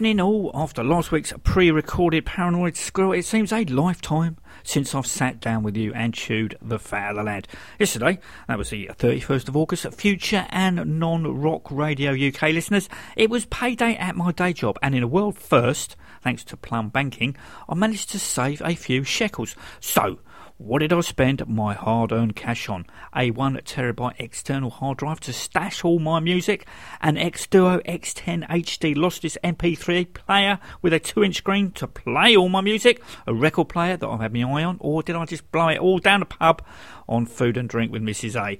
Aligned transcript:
Evening 0.00 0.18
all 0.22 0.50
after 0.54 0.82
last 0.82 1.12
week's 1.12 1.34
pre 1.44 1.70
recorded 1.70 2.24
Paranoid 2.24 2.74
Squirrel. 2.74 3.12
It 3.12 3.26
seems 3.26 3.52
a 3.52 3.66
lifetime 3.66 4.38
since 4.62 4.94
I've 4.94 5.06
sat 5.06 5.40
down 5.40 5.62
with 5.62 5.76
you 5.76 5.92
and 5.92 6.14
chewed 6.14 6.56
the 6.62 6.78
fat 6.78 7.10
of 7.10 7.16
the 7.16 7.22
land. 7.22 7.46
Yesterday, 7.78 8.18
that 8.48 8.56
was 8.56 8.70
the 8.70 8.88
31st 8.96 9.48
of 9.50 9.58
August, 9.58 9.92
future 9.92 10.46
and 10.48 10.98
non 10.98 11.42
rock 11.42 11.70
radio 11.70 12.12
UK 12.12 12.44
listeners, 12.44 12.88
it 13.14 13.28
was 13.28 13.44
payday 13.44 13.94
at 13.96 14.16
my 14.16 14.32
day 14.32 14.54
job, 14.54 14.78
and 14.82 14.94
in 14.94 15.02
a 15.02 15.06
world 15.06 15.36
first, 15.36 15.96
thanks 16.22 16.44
to 16.44 16.56
Plum 16.56 16.88
Banking, 16.88 17.36
I 17.68 17.74
managed 17.74 18.08
to 18.12 18.18
save 18.18 18.62
a 18.64 18.76
few 18.76 19.04
shekels. 19.04 19.54
So, 19.80 20.18
what 20.60 20.80
did 20.80 20.92
I 20.92 21.00
spend 21.00 21.48
my 21.48 21.72
hard 21.72 22.12
earned 22.12 22.36
cash 22.36 22.68
on? 22.68 22.84
A 23.16 23.30
1 23.30 23.56
terabyte 23.64 24.16
external 24.18 24.68
hard 24.68 24.98
drive 24.98 25.18
to 25.20 25.32
stash 25.32 25.82
all 25.86 25.98
my 25.98 26.20
music, 26.20 26.66
an 27.00 27.16
X 27.16 27.46
Duo 27.46 27.78
X10 27.78 28.46
HD 28.46 28.94
lossless 28.94 29.38
MP3 29.42 30.12
player 30.12 30.58
with 30.82 30.92
a 30.92 31.00
2 31.00 31.24
inch 31.24 31.36
screen 31.36 31.70
to 31.72 31.86
play 31.86 32.36
all 32.36 32.50
my 32.50 32.60
music, 32.60 33.02
a 33.26 33.32
record 33.32 33.70
player 33.70 33.96
that 33.96 34.06
I've 34.06 34.20
had 34.20 34.34
my 34.34 34.42
eye 34.42 34.64
on, 34.64 34.76
or 34.80 35.02
did 35.02 35.16
I 35.16 35.24
just 35.24 35.50
blow 35.50 35.68
it 35.68 35.78
all 35.78 35.98
down 35.98 36.20
the 36.20 36.26
pub 36.26 36.62
on 37.08 37.24
food 37.24 37.56
and 37.56 37.66
drink 37.66 37.90
with 37.90 38.02
Mrs. 38.02 38.36
A? 38.36 38.58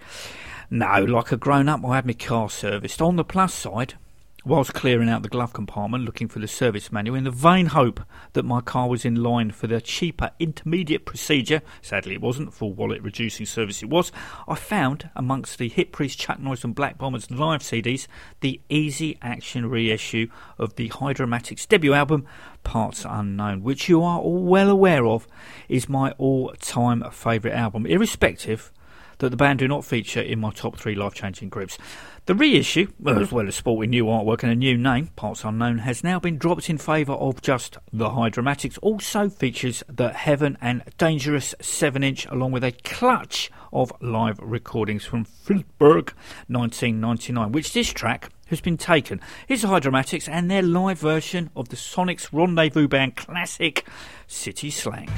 No, 0.70 1.04
like 1.04 1.32
a 1.32 1.36
grown 1.36 1.68
up, 1.68 1.84
I 1.84 1.96
had 1.96 2.06
my 2.06 2.14
car 2.14 2.48
serviced. 2.48 3.02
On 3.02 3.16
the 3.16 3.24
plus 3.24 3.52
side, 3.52 3.94
whilst 4.44 4.74
clearing 4.74 5.08
out 5.08 5.22
the 5.22 5.28
glove 5.28 5.52
compartment 5.52 6.04
looking 6.04 6.28
for 6.28 6.38
the 6.38 6.48
service 6.48 6.90
manual 6.90 7.16
in 7.16 7.24
the 7.24 7.30
vain 7.30 7.66
hope 7.66 8.00
that 8.32 8.44
my 8.44 8.60
car 8.60 8.88
was 8.88 9.04
in 9.04 9.22
line 9.22 9.50
for 9.50 9.66
the 9.66 9.80
cheaper 9.80 10.30
intermediate 10.38 11.04
procedure. 11.04 11.62
Sadly, 11.82 12.14
it 12.14 12.20
wasn't. 12.20 12.54
Full 12.54 12.72
wallet 12.72 13.02
reducing 13.02 13.46
service 13.46 13.82
it 13.82 13.90
was. 13.90 14.12
I 14.48 14.54
found 14.54 15.10
amongst 15.14 15.58
the 15.58 15.68
Hit 15.68 15.92
Priest, 15.92 16.18
Chuck 16.18 16.40
Norris, 16.40 16.64
and 16.64 16.74
Black 16.74 16.98
Bombers 16.98 17.30
live 17.30 17.60
CDs 17.60 18.06
the 18.40 18.60
Easy 18.68 19.18
Action 19.22 19.66
reissue 19.68 20.28
of 20.58 20.76
the 20.76 20.88
Hydromatics 20.88 21.68
debut 21.68 21.92
album, 21.92 22.26
Parts 22.64 23.04
Unknown, 23.08 23.62
which 23.62 23.88
you 23.88 24.02
are 24.02 24.18
all 24.18 24.42
well 24.42 24.70
aware 24.70 25.06
of 25.06 25.26
is 25.68 25.88
my 25.88 26.12
all 26.12 26.52
time 26.60 27.04
favourite 27.10 27.54
album, 27.54 27.86
irrespective 27.86 28.72
that 29.20 29.30
the 29.30 29.36
band 29.36 29.60
do 29.60 29.68
not 29.68 29.84
feature 29.84 30.20
in 30.20 30.40
my 30.40 30.50
top 30.50 30.76
three 30.76 30.94
life 30.94 31.14
changing 31.14 31.48
groups. 31.48 31.78
The 32.26 32.34
reissue, 32.34 32.88
as 33.06 33.32
well 33.32 33.48
as 33.48 33.54
sporting 33.54 33.90
new 33.90 34.04
artwork 34.04 34.42
and 34.42 34.52
a 34.52 34.56
new 34.56 34.76
name, 34.76 35.08
Parts 35.16 35.44
Unknown, 35.44 35.78
has 35.78 36.04
now 36.04 36.18
been 36.18 36.36
dropped 36.36 36.68
in 36.68 36.78
favour 36.78 37.14
of 37.14 37.40
just 37.40 37.78
the 37.92 38.10
Hydromatics. 38.10 38.78
Also 38.82 39.28
features 39.28 39.82
the 39.88 40.10
Heaven 40.10 40.58
and 40.60 40.82
Dangerous 40.98 41.54
7 41.60 42.02
inch, 42.02 42.26
along 42.26 42.52
with 42.52 42.64
a 42.64 42.72
clutch 42.72 43.50
of 43.72 43.92
live 44.00 44.38
recordings 44.40 45.04
from 45.04 45.24
Fieldberg 45.24 46.12
1999, 46.48 47.52
which 47.52 47.72
this 47.72 47.92
track 47.92 48.30
has 48.46 48.60
been 48.60 48.76
taken. 48.76 49.20
Here's 49.46 49.62
the 49.62 49.68
Hydromatics 49.68 50.28
and 50.28 50.50
their 50.50 50.62
live 50.62 50.98
version 50.98 51.50
of 51.56 51.68
the 51.68 51.76
Sonics 51.76 52.28
Rendezvous 52.32 52.88
Band 52.88 53.16
classic 53.16 53.86
City 54.26 54.70
Slang. 54.70 55.08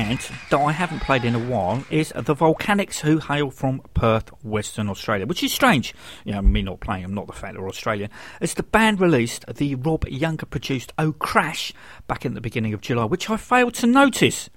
Band 0.00 0.30
that 0.48 0.58
I 0.58 0.72
haven't 0.72 1.00
played 1.00 1.26
in 1.26 1.34
a 1.34 1.38
while 1.38 1.84
is 1.90 2.10
the 2.16 2.34
Volcanics, 2.34 3.00
who 3.00 3.18
hail 3.18 3.50
from 3.50 3.82
Perth, 3.92 4.30
Western 4.42 4.88
Australia, 4.88 5.26
which 5.26 5.42
is 5.42 5.52
strange. 5.52 5.94
You 6.24 6.32
know, 6.32 6.40
me 6.40 6.62
not 6.62 6.80
playing, 6.80 7.04
I'm 7.04 7.12
not 7.12 7.26
the 7.26 7.34
fact 7.34 7.52
they're 7.52 7.68
Australian. 7.68 8.08
As 8.40 8.54
the 8.54 8.62
band 8.62 8.98
released 8.98 9.44
the 9.54 9.74
Rob 9.74 10.08
Younger 10.08 10.46
produced 10.46 10.94
Oh 10.96 11.12
Crash 11.12 11.74
back 12.06 12.24
in 12.24 12.32
the 12.32 12.40
beginning 12.40 12.72
of 12.72 12.80
July, 12.80 13.04
which 13.04 13.28
I 13.28 13.36
failed 13.36 13.74
to 13.74 13.86
notice. 13.86 14.48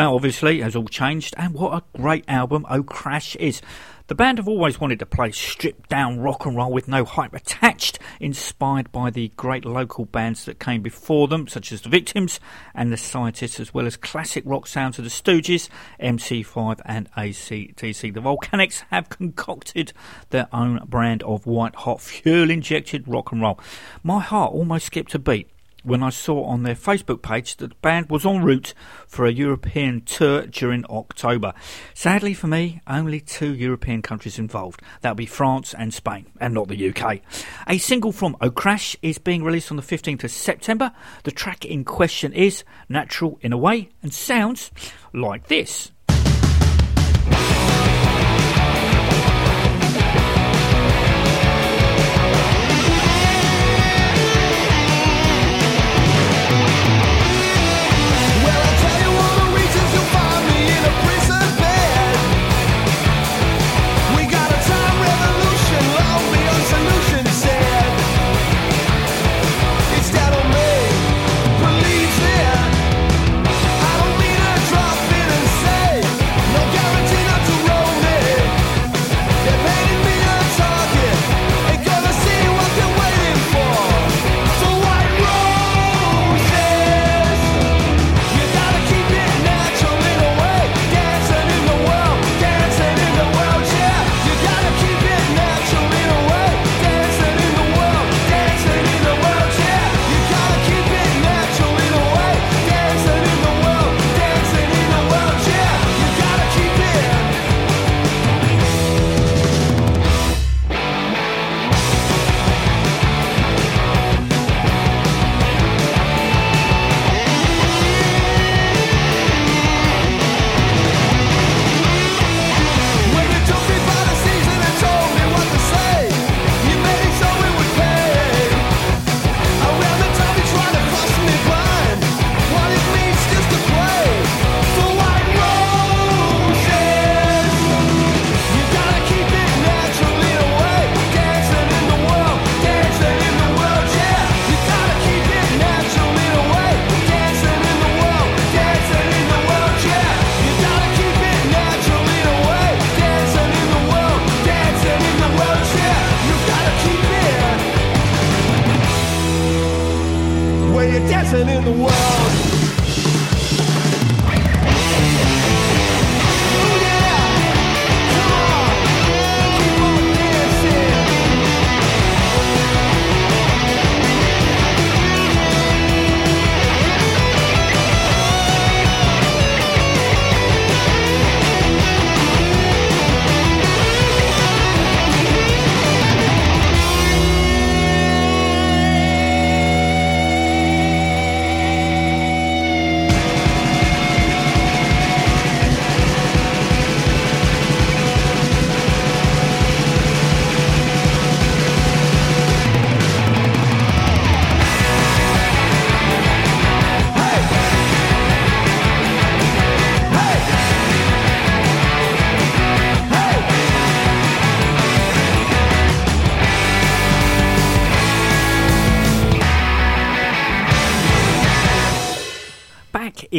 That 0.00 0.06
obviously 0.06 0.62
has 0.62 0.74
all 0.74 0.88
changed, 0.88 1.34
and 1.36 1.52
what 1.52 1.74
a 1.74 1.98
great 1.98 2.24
album 2.26 2.64
Oh 2.70 2.82
Crash 2.82 3.36
is. 3.36 3.60
The 4.06 4.14
band 4.14 4.38
have 4.38 4.48
always 4.48 4.80
wanted 4.80 4.98
to 5.00 5.04
play 5.04 5.30
stripped 5.30 5.90
down 5.90 6.20
rock 6.20 6.46
and 6.46 6.56
roll 6.56 6.72
with 6.72 6.88
no 6.88 7.04
hype 7.04 7.34
attached, 7.34 7.98
inspired 8.18 8.90
by 8.92 9.10
the 9.10 9.28
great 9.36 9.66
local 9.66 10.06
bands 10.06 10.46
that 10.46 10.58
came 10.58 10.80
before 10.80 11.28
them, 11.28 11.46
such 11.48 11.70
as 11.70 11.82
The 11.82 11.90
Victims 11.90 12.40
and 12.74 12.90
The 12.90 12.96
Scientists, 12.96 13.60
as 13.60 13.74
well 13.74 13.84
as 13.84 13.98
classic 13.98 14.42
rock 14.46 14.66
sounds 14.66 14.98
of 14.98 15.04
The 15.04 15.10
Stooges, 15.10 15.68
MC5 16.00 16.80
and 16.86 17.12
ACDC. 17.12 18.14
The 18.14 18.22
Volcanics 18.22 18.82
have 18.90 19.10
concocted 19.10 19.92
their 20.30 20.48
own 20.50 20.82
brand 20.86 21.22
of 21.24 21.44
white 21.44 21.74
hot 21.74 22.00
fuel 22.00 22.50
injected 22.50 23.06
rock 23.06 23.32
and 23.32 23.42
roll. 23.42 23.60
My 24.02 24.20
heart 24.20 24.54
almost 24.54 24.86
skipped 24.86 25.14
a 25.14 25.18
beat 25.18 25.50
when 25.82 26.02
I 26.02 26.10
saw 26.10 26.44
on 26.44 26.62
their 26.62 26.74
Facebook 26.74 27.22
page 27.22 27.56
that 27.56 27.68
the 27.68 27.76
band 27.76 28.10
was 28.10 28.26
en 28.26 28.42
route 28.42 28.74
for 29.06 29.26
a 29.26 29.32
European 29.32 30.02
tour 30.02 30.46
during 30.46 30.84
October. 30.90 31.52
Sadly 31.94 32.34
for 32.34 32.46
me, 32.46 32.80
only 32.86 33.20
two 33.20 33.54
European 33.54 34.02
countries 34.02 34.38
involved. 34.38 34.82
That'll 35.00 35.14
be 35.14 35.26
France 35.26 35.74
and 35.74 35.92
Spain, 35.92 36.26
and 36.40 36.54
not 36.54 36.68
the 36.68 36.90
UK. 36.90 37.20
A 37.66 37.78
single 37.78 38.12
from 38.12 38.36
Oh 38.40 38.50
Crash 38.50 38.96
is 39.02 39.18
being 39.18 39.44
released 39.44 39.70
on 39.70 39.76
the 39.76 39.82
15th 39.82 40.24
of 40.24 40.30
September. 40.30 40.92
The 41.24 41.32
track 41.32 41.64
in 41.64 41.84
question 41.84 42.32
is 42.32 42.64
natural 42.88 43.38
in 43.40 43.52
a 43.52 43.58
way 43.58 43.90
and 44.02 44.12
sounds 44.12 44.70
like 45.12 45.48
this. 45.48 45.92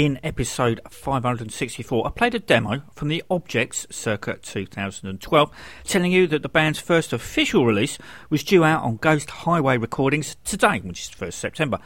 In 0.01 0.19
episode 0.23 0.81
564, 0.89 2.07
I 2.07 2.09
played 2.09 2.33
a 2.33 2.39
demo 2.39 2.81
from 2.95 3.09
the 3.09 3.23
Objects 3.29 3.85
circa 3.91 4.39
2012, 4.41 5.51
telling 5.83 6.11
you 6.11 6.25
that 6.25 6.41
the 6.41 6.49
band's 6.49 6.79
first 6.79 7.13
official 7.13 7.67
release 7.67 7.99
was 8.27 8.43
due 8.43 8.63
out 8.63 8.81
on 8.81 8.97
Ghost 8.97 9.29
Highway 9.29 9.77
Recordings 9.77 10.37
today, 10.43 10.79
which 10.79 11.01
is 11.01 11.09
1st 11.09 11.33
September. 11.33 11.77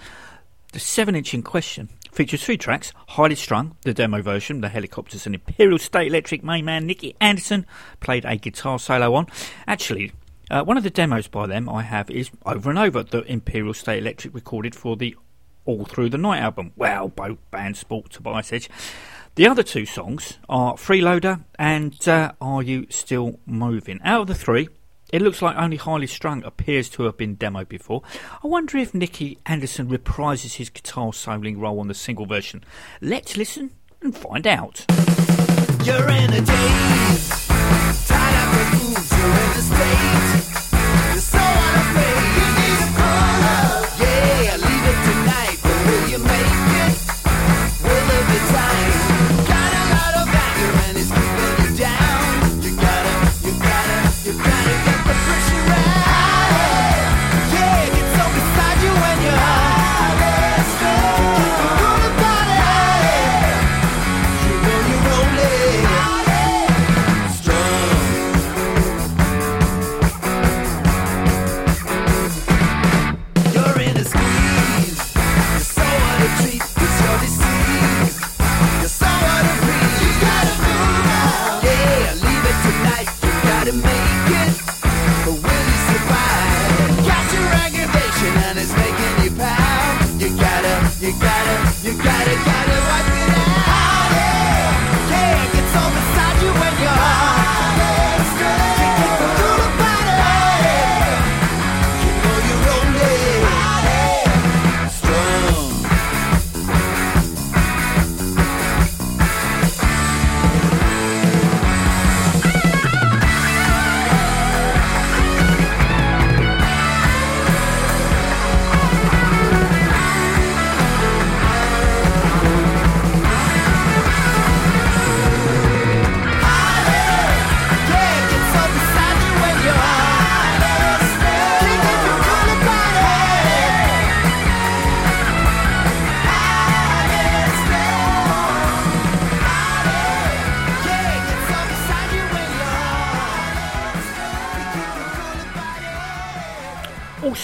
The 0.71 0.79
7 0.79 1.13
inch 1.13 1.33
in 1.33 1.43
question 1.43 1.89
features 2.13 2.41
three 2.41 2.55
tracks 2.55 2.93
Highly 3.09 3.35
Strung, 3.35 3.75
the 3.81 3.93
demo 3.93 4.21
version, 4.21 4.61
the 4.61 4.69
Hellacopters 4.69 5.25
and 5.25 5.35
Imperial 5.35 5.77
State 5.77 6.07
Electric 6.07 6.41
main 6.41 6.63
man 6.63 6.87
Nicke 6.87 7.17
Andersson 7.19 7.65
played 7.99 8.23
a 8.23 8.37
guitar 8.37 8.79
solo 8.79 9.13
on. 9.13 9.27
Actually, 9.67 10.13
uh, 10.49 10.63
one 10.63 10.77
of 10.77 10.83
the 10.83 10.89
demos 10.89 11.27
by 11.27 11.47
them 11.47 11.67
I 11.67 11.81
have 11.81 12.09
is 12.09 12.31
Over 12.45 12.69
and 12.69 12.79
Over, 12.79 13.03
the 13.03 13.23
Imperial 13.23 13.73
State 13.73 13.99
Electric 13.99 14.33
recorded 14.33 14.73
for 14.73 14.95
the 14.95 15.17
All 15.65 15.85
Through 15.85 16.09
the 16.09 16.17
Night 16.17 16.39
album. 16.39 16.71
Well, 16.75 17.09
both 17.09 17.37
bands 17.51 17.79
sport 17.79 18.11
Tobias 18.11 18.51
Egge. 18.51 18.69
The 19.35 19.47
other 19.47 19.63
two 19.63 19.85
songs 19.85 20.37
are 20.47 20.75
Freeloader 20.75 21.43
and 21.59 22.07
uh, 22.07 22.31
Are 22.39 22.63
You 22.63 22.87
Still 22.89 23.39
Moving? 23.45 23.99
Out 24.03 24.21
of 24.21 24.27
the 24.27 24.35
three, 24.35 24.69
it 25.11 25.21
looks 25.21 25.41
like 25.41 25.57
only 25.57 25.77
Highly 25.77 26.07
Strung 26.07 26.43
appears 26.43 26.89
to 26.89 27.03
have 27.03 27.17
been 27.17 27.35
demoed 27.35 27.67
before. 27.67 28.01
I 28.43 28.47
wonder 28.47 28.77
if 28.77 28.93
Nicke 28.93 29.37
Andersson 29.45 29.89
reprises 29.89 30.55
his 30.55 30.69
guitar 30.69 31.11
soloing 31.11 31.59
role 31.59 31.79
on 31.79 31.87
the 31.87 31.93
single 31.93 32.25
version. 32.25 32.63
Let's 33.01 33.35
listen 33.35 33.71
and 34.01 34.15
find 34.15 34.47
out. 34.47 34.85
You're 35.83 36.09
in 36.09 36.33
a 36.33 36.41
daze, 36.41 37.47
tied 38.07 38.35
up 38.35 38.53
with 38.55 38.73
moves, 38.83 39.11
you're 39.11 39.27
in 39.27 39.51
a 39.51 39.61
state. 39.61 40.44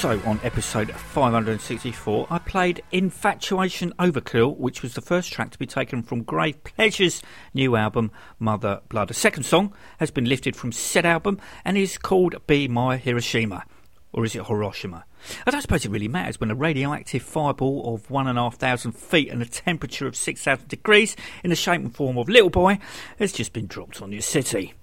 Also, 0.03 0.19
on 0.27 0.39
episode 0.41 0.91
564, 0.91 2.25
I 2.31 2.39
played 2.39 2.81
Infatuation 2.91 3.93
Overkill, 3.99 4.57
which 4.57 4.81
was 4.81 4.95
the 4.95 5.01
first 5.01 5.31
track 5.31 5.51
to 5.51 5.59
be 5.59 5.67
taken 5.67 6.01
from 6.01 6.23
Grave 6.23 6.63
Pleasure's 6.63 7.21
new 7.53 7.75
album, 7.75 8.09
Motherblood. 8.41 9.11
A 9.11 9.13
second 9.13 9.43
song 9.43 9.75
has 9.99 10.09
been 10.09 10.25
lifted 10.25 10.55
from 10.55 10.71
said 10.71 11.05
album 11.05 11.39
and 11.63 11.77
is 11.77 11.99
called 11.99 12.33
Be 12.47 12.67
My 12.67 12.97
Hiroshima. 12.97 13.63
Or 14.11 14.25
is 14.25 14.35
it 14.35 14.47
Hiroshima? 14.47 15.05
I 15.45 15.51
don't 15.51 15.61
suppose 15.61 15.85
it 15.85 15.91
really 15.91 16.07
matters 16.07 16.39
when 16.39 16.49
a 16.49 16.55
radioactive 16.55 17.21
fireball 17.21 17.93
of 17.93 18.09
1,500 18.09 18.95
feet 18.95 19.29
and 19.29 19.43
a 19.43 19.45
temperature 19.45 20.07
of 20.07 20.15
6,000 20.15 20.67
degrees 20.67 21.15
in 21.43 21.51
the 21.51 21.55
shape 21.55 21.79
and 21.79 21.95
form 21.95 22.17
of 22.17 22.27
Little 22.27 22.49
Boy 22.49 22.79
has 23.19 23.31
just 23.31 23.53
been 23.53 23.67
dropped 23.67 24.01
on 24.01 24.11
your 24.11 24.23
city. 24.23 24.73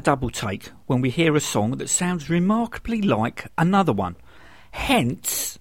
Double 0.00 0.30
take 0.30 0.70
when 0.86 1.00
we 1.00 1.10
hear 1.10 1.36
a 1.36 1.40
song 1.40 1.76
that 1.78 1.88
sounds 1.88 2.28
remarkably 2.28 3.02
like 3.02 3.46
another 3.56 3.92
one. 3.92 4.16
Hence, 4.72 5.58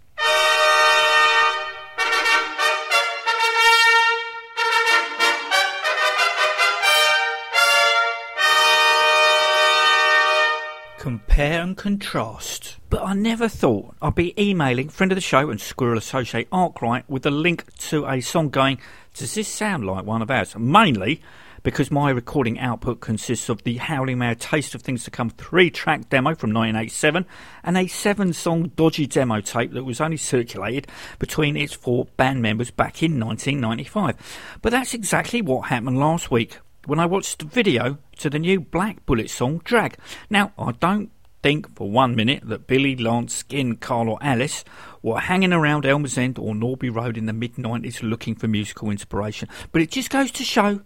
compare 11.00 11.62
and 11.62 11.78
contrast. 11.78 12.78
But 12.90 13.04
I 13.04 13.14
never 13.14 13.48
thought 13.48 13.96
I'd 14.02 14.16
be 14.16 14.34
emailing 14.42 14.90
friend 14.90 15.12
of 15.12 15.16
the 15.16 15.22
show 15.22 15.50
and 15.50 15.60
Squirrel 15.60 15.98
Associate 15.98 16.48
Arkwright 16.52 17.10
with 17.10 17.26
a 17.26 17.32
link 17.32 17.66
to 17.78 18.06
a 18.06 18.20
song 18.22 18.50
going, 18.50 18.80
Does 19.14 19.34
this 19.34 19.48
sound 19.48 19.86
like 19.86 20.06
one 20.06 20.22
of 20.22 20.30
ours? 20.30 20.56
Mainly 20.58 21.22
because 21.70 21.92
my 21.92 22.10
recording 22.10 22.58
output 22.58 23.00
consists 23.00 23.48
of 23.48 23.62
the 23.62 23.78
Howling 23.78 24.18
Mad 24.18 24.40
Taste 24.40 24.74
of 24.74 24.82
Things 24.82 25.04
to 25.04 25.12
Come 25.12 25.30
three 25.30 25.70
track 25.70 26.10
demo 26.10 26.34
from 26.34 26.52
1987 26.52 27.28
and 27.64 27.78
a 27.78 27.86
seven 27.86 28.34
song 28.34 28.72
dodgy 28.76 29.06
demo 29.06 29.40
tape 29.40 29.74
that 29.74 29.84
was 29.84 30.02
only 30.02 30.18
circulated 30.18 30.88
between 31.20 31.56
its 31.56 31.74
four 31.74 32.06
band 32.18 32.42
members 32.42 32.72
back 32.72 33.04
in 33.04 33.20
1995. 33.20 34.58
But 34.64 34.72
that's 34.72 34.96
exactly 34.96 35.44
what 35.44 35.70
happened 35.70 36.00
last 36.00 36.32
week 36.32 36.58
when 36.88 36.98
I 36.98 37.06
watched 37.06 37.38
the 37.38 37.46
video 37.46 38.00
to 38.18 38.32
the 38.32 38.40
new 38.40 38.60
Black 38.60 39.06
Bullet 39.06 39.30
song 39.30 39.62
Drag. 39.64 39.96
Now, 40.28 40.54
I 40.58 40.72
don't 40.72 41.12
think 41.44 41.76
for 41.76 41.88
one 41.88 42.16
minute 42.16 42.42
that 42.46 42.66
Billy, 42.66 42.96
Lance, 42.96 43.36
Skin, 43.36 43.76
Carl, 43.76 44.10
or 44.10 44.18
Alice 44.24 44.66
were 45.04 45.20
hanging 45.20 45.54
around 45.54 45.86
Elmer's 45.86 46.18
End 46.18 46.40
or 46.40 46.56
Norby 46.56 46.92
Road 46.92 47.16
in 47.16 47.28
the 47.28 47.34
mid 47.34 47.58
90s 47.58 48.02
looking 48.02 48.34
for 48.34 48.48
musical 48.48 48.90
inspiration. 48.90 49.48
But 49.72 49.84
it 49.84 49.92
just 49.92 50.10
goes 50.10 50.32
to 50.32 50.44
show 50.44 50.82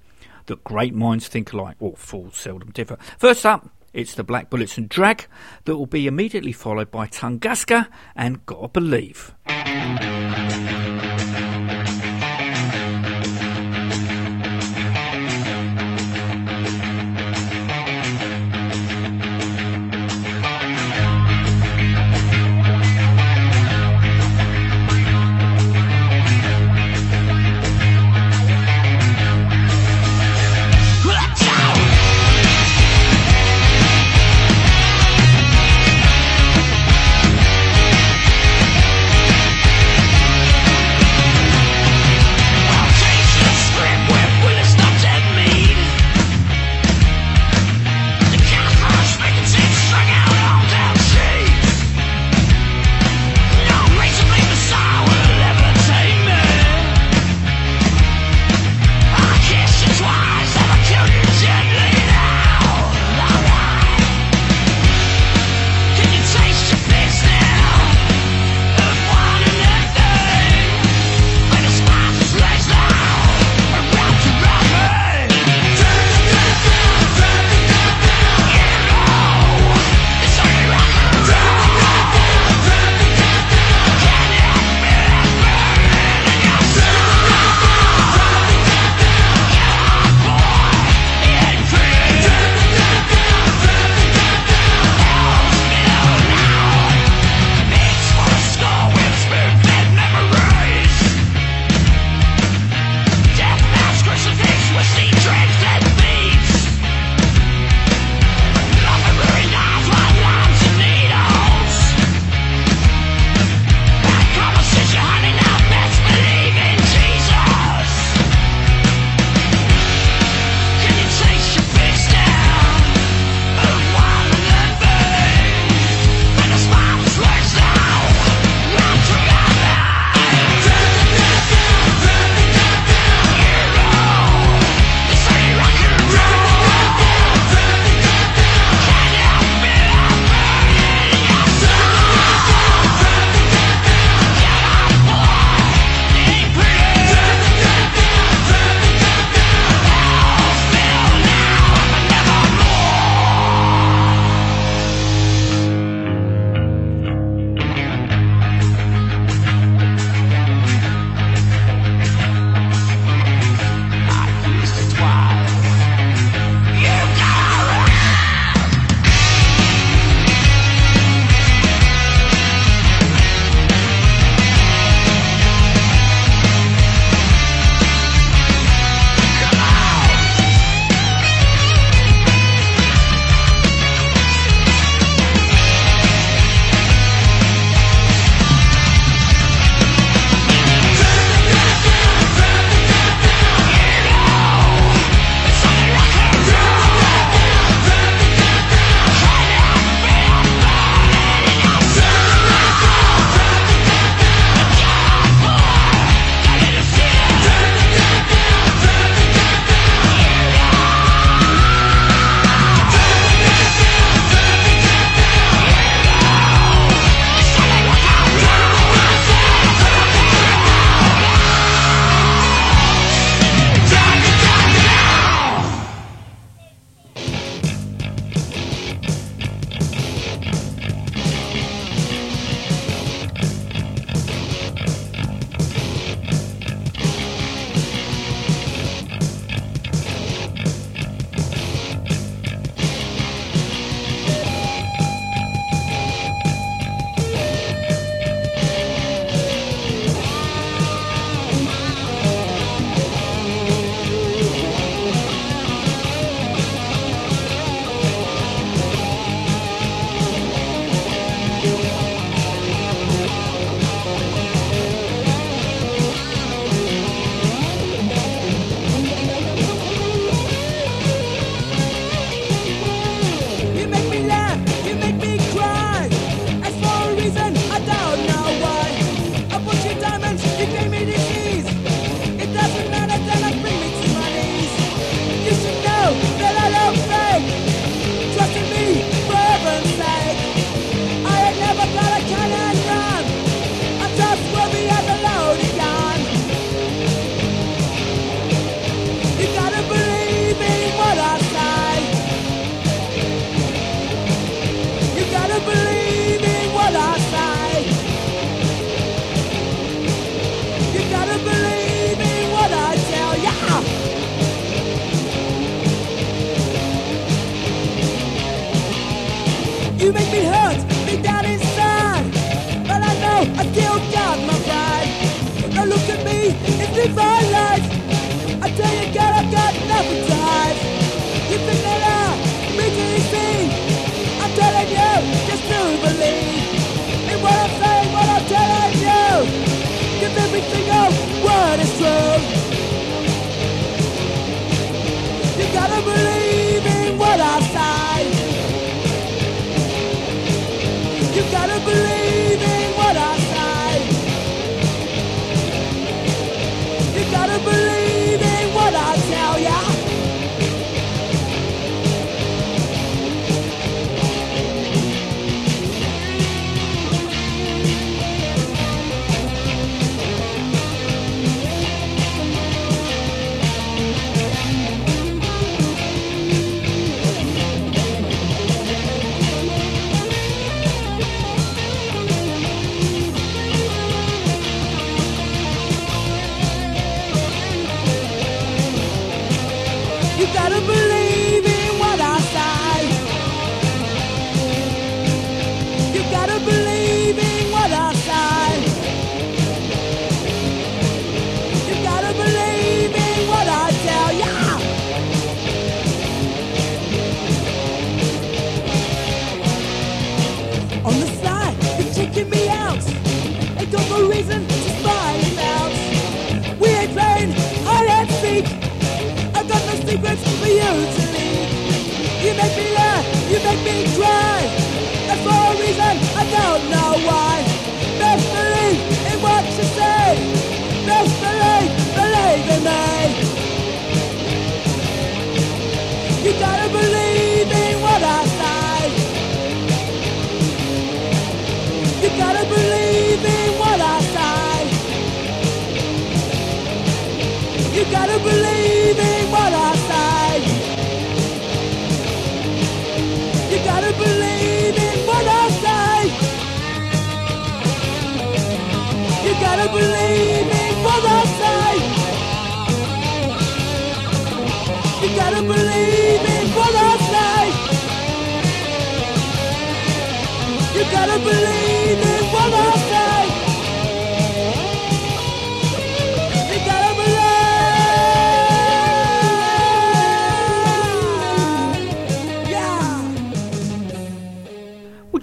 that 0.48 0.64
great 0.64 0.94
minds 0.94 1.28
think 1.28 1.54
alike, 1.54 1.76
or 1.80 1.96
fools 1.96 2.38
seldom 2.38 2.72
differ. 2.72 2.98
First 3.18 3.46
up, 3.46 3.70
it's 3.94 4.16
the 4.16 4.24
Black 4.24 4.50
Bullets 4.50 4.78
and 4.78 4.90
Drag 4.90 5.28
that 5.66 5.78
will 5.78 5.86
be 5.86 6.08
immediately 6.08 6.52
followed 6.52 6.90
by 6.90 7.08
Tunguska 7.08 7.88
and 8.16 8.46
Gotta 8.46 8.70
Believe. 8.70 9.34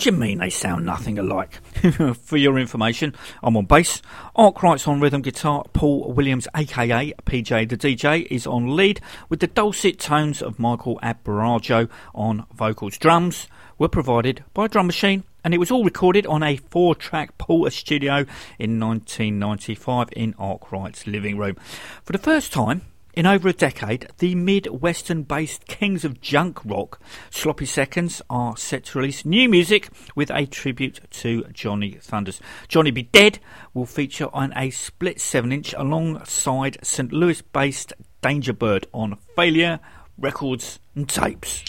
Do 0.00 0.08
you 0.08 0.16
mean 0.16 0.38
they 0.38 0.48
sound 0.48 0.86
nothing 0.86 1.18
alike? 1.18 1.60
For 2.22 2.38
your 2.38 2.58
information, 2.58 3.14
I'm 3.42 3.54
on 3.58 3.66
bass, 3.66 4.00
Arkwright's 4.34 4.88
on 4.88 4.98
rhythm 4.98 5.20
guitar, 5.20 5.66
Paul 5.74 6.14
Williams, 6.14 6.48
aka 6.56 7.12
PJ 7.26 7.68
the 7.68 7.76
DJ, 7.76 8.26
is 8.30 8.46
on 8.46 8.74
lead, 8.74 9.02
with 9.28 9.40
the 9.40 9.46
dulcet 9.46 9.98
tones 9.98 10.40
of 10.40 10.58
Michael 10.58 10.98
Abarajo 11.02 11.90
on 12.14 12.46
vocals. 12.54 12.96
Drums 12.96 13.46
were 13.76 13.88
provided 13.88 14.42
by 14.54 14.68
Drum 14.68 14.86
Machine 14.86 15.24
and 15.44 15.52
it 15.52 15.58
was 15.58 15.70
all 15.70 15.84
recorded 15.84 16.24
on 16.24 16.42
a 16.42 16.56
four 16.56 16.94
track 16.94 17.36
Portastudio 17.36 18.26
in 18.58 18.80
1995 18.80 20.08
in 20.16 20.34
Arkwright's 20.38 21.06
living 21.06 21.36
room. 21.36 21.56
For 22.04 22.12
the 22.12 22.18
first 22.18 22.54
time 22.54 22.80
in 23.12 23.26
over 23.26 23.48
a 23.48 23.52
decade, 23.52 24.08
the 24.18 24.34
Midwestern 24.34 25.24
based 25.24 25.66
Kings 25.66 26.04
of 26.04 26.20
Junk 26.20 26.64
Rock, 26.64 27.00
Sloppy 27.30 27.66
Seconds, 27.66 28.22
are 28.30 28.56
set 28.56 28.84
to 28.86 28.98
release 28.98 29.24
new 29.24 29.48
music 29.48 29.88
with 30.14 30.30
a 30.30 30.46
tribute 30.46 31.00
to 31.10 31.44
Johnny 31.52 31.98
Thunders. 32.00 32.40
Johnny 32.68 32.90
Be 32.90 33.02
Dead 33.02 33.40
will 33.74 33.86
feature 33.86 34.28
on 34.32 34.52
a 34.56 34.70
split 34.70 35.20
7 35.20 35.50
inch 35.52 35.74
alongside 35.74 36.78
St. 36.82 37.12
Louis 37.12 37.42
based 37.42 37.92
Dangerbird 38.22 38.84
on 38.92 39.18
Failure 39.34 39.80
Records 40.16 40.78
and 40.94 41.08
Tapes. 41.08 41.64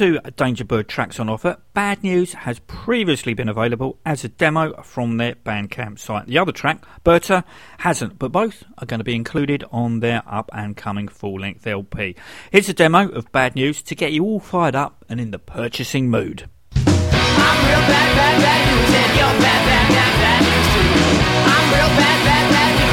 Two 0.00 0.18
Dangerbird 0.24 0.86
tracks 0.86 1.20
on 1.20 1.28
offer, 1.28 1.58
Bad 1.74 2.02
News 2.02 2.32
has 2.32 2.58
previously 2.60 3.34
been 3.34 3.50
available 3.50 3.98
as 4.06 4.24
a 4.24 4.28
demo 4.28 4.80
from 4.80 5.18
their 5.18 5.34
Bandcamp 5.34 5.98
site. 5.98 6.26
The 6.26 6.38
other 6.38 6.52
track, 6.52 6.86
Berta, 7.04 7.44
hasn't, 7.80 8.18
but 8.18 8.32
both 8.32 8.64
are 8.78 8.86
going 8.86 9.00
to 9.00 9.04
be 9.04 9.14
included 9.14 9.62
on 9.70 10.00
their 10.00 10.22
up 10.26 10.48
and 10.54 10.74
coming 10.74 11.06
full 11.06 11.38
length 11.40 11.66
LP. 11.66 12.16
Here's 12.50 12.70
a 12.70 12.72
demo 12.72 13.10
of 13.10 13.30
Bad 13.30 13.54
News 13.54 13.82
to 13.82 13.94
get 13.94 14.12
you 14.12 14.24
all 14.24 14.40
fired 14.40 14.74
up 14.74 15.04
and 15.06 15.20
in 15.20 15.32
the 15.32 15.38
purchasing 15.38 16.08
mood. 16.08 16.48
I'm 16.76 16.86
real 16.86 17.84
bad, 17.84 18.16
bad, 18.16 18.40
bad 18.40 18.60
news, 18.72 18.94
and 18.96 19.12
you're 19.18 19.36
bad, 19.44 19.62
bad, 19.68 19.88
bad, 19.92 20.14
bad 20.16 20.42
news 20.48 20.68
too. 20.72 20.96
I'm 21.44 21.66
real 21.76 21.92
bad, 22.00 22.24
bad, 22.24 22.46
bad 22.48 22.72
news, 22.80 22.89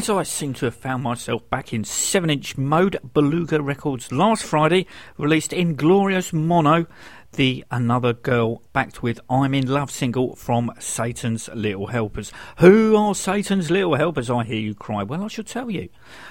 As 0.00 0.08
I 0.08 0.22
seem 0.22 0.54
to 0.54 0.64
have 0.64 0.74
found 0.76 1.02
myself 1.02 1.50
back 1.50 1.74
in 1.74 1.84
7 1.84 2.30
inch 2.30 2.56
mode, 2.56 2.96
Beluga 3.12 3.60
Records 3.60 4.10
last 4.10 4.42
Friday 4.42 4.86
released 5.18 5.52
Inglorious 5.52 6.32
Mono, 6.32 6.86
the 7.32 7.66
Another 7.70 8.14
Girl 8.14 8.62
backed 8.72 9.02
with 9.02 9.20
I'm 9.28 9.52
in 9.52 9.66
Love 9.66 9.90
single 9.90 10.36
from 10.36 10.72
Satan's 10.78 11.50
Little 11.54 11.88
Helpers. 11.88 12.32
Who 12.60 12.96
are 12.96 13.14
Satan's 13.14 13.70
Little 13.70 13.96
Helpers? 13.96 14.30
I 14.30 14.44
hear 14.44 14.58
you 14.58 14.74
cry. 14.74 15.02
Well, 15.02 15.22
I 15.22 15.28
shall 15.28 15.44
tell 15.44 15.70
you. 15.70 15.90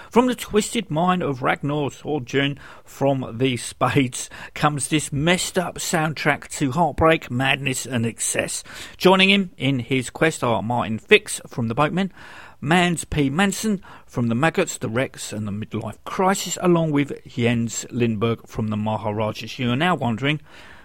From 0.10 0.26
the 0.26 0.34
twisted 0.34 0.90
mind 0.90 1.22
of 1.22 1.44
Ragnar 1.44 1.92
Sorgen 1.92 2.58
from 2.84 3.38
the 3.38 3.56
Spades 3.56 4.32
comes 4.56 4.88
this 4.88 5.14
messed 5.14 5.60
up 5.60 5.76
soundtrack 5.76 6.48
to 6.58 6.72
heartbreak, 6.72 7.30
madness, 7.30 7.86
and 7.86 8.08
excess. 8.08 8.64
Joining 8.98 9.30
him 9.30 9.52
in 9.58 9.78
his 9.78 10.10
quest 10.10 10.44
are 10.44 10.64
Martin 10.64 10.98
Fix 10.98 11.40
from 11.48 11.68
the 11.68 11.76
Boatmen. 11.76 12.12
Mans 12.62 13.06
P. 13.06 13.30
Manson 13.30 13.82
from 14.06 14.28
the 14.28 14.36
Maggots, 14.36 14.78
the 14.78 14.90
Rex, 14.90 15.32
and 15.32 15.48
the 15.48 15.52
Midlife 15.52 15.98
Crisis, 16.04 16.58
along 16.62 16.92
with 16.92 17.26
Jens 17.26 17.86
Lindberg 17.90 18.48
from 18.48 18.68
the 18.68 18.78
Maharajas. 18.78 19.58
You 19.60 19.72
are 19.72 19.76
now 19.78 19.96
wondering 19.96 20.42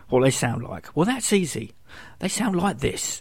what 0.08 0.22
they 0.22 0.30
sound 0.30 0.62
like. 0.62 0.94
Well, 0.94 1.06
that's 1.06 1.32
easy. 1.32 1.72
They 2.20 2.28
sound 2.28 2.56
like 2.56 2.78
this. 2.78 3.20